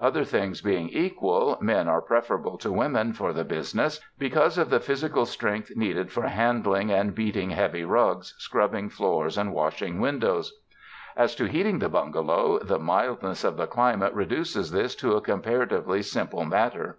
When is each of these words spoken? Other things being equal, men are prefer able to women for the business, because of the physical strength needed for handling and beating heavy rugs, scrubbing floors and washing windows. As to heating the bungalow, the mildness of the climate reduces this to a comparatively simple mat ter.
Other 0.00 0.22
things 0.22 0.60
being 0.60 0.88
equal, 0.90 1.58
men 1.60 1.88
are 1.88 2.00
prefer 2.00 2.38
able 2.38 2.56
to 2.58 2.70
women 2.70 3.12
for 3.12 3.32
the 3.32 3.42
business, 3.42 4.00
because 4.16 4.56
of 4.56 4.70
the 4.70 4.78
physical 4.78 5.26
strength 5.26 5.76
needed 5.76 6.12
for 6.12 6.22
handling 6.28 6.92
and 6.92 7.12
beating 7.12 7.50
heavy 7.50 7.84
rugs, 7.84 8.36
scrubbing 8.38 8.88
floors 8.88 9.36
and 9.36 9.52
washing 9.52 10.00
windows. 10.00 10.60
As 11.16 11.34
to 11.34 11.46
heating 11.46 11.80
the 11.80 11.88
bungalow, 11.88 12.60
the 12.60 12.78
mildness 12.78 13.42
of 13.42 13.56
the 13.56 13.66
climate 13.66 14.14
reduces 14.14 14.70
this 14.70 14.94
to 14.94 15.16
a 15.16 15.20
comparatively 15.20 16.02
simple 16.02 16.44
mat 16.44 16.74
ter. 16.74 16.98